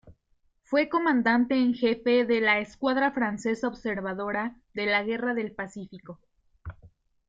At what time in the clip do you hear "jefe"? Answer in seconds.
1.75-2.25